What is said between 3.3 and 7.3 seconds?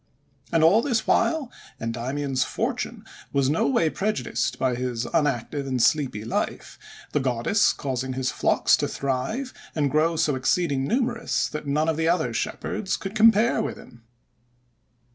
was no way prejudiced by his unactive and sleepy life, the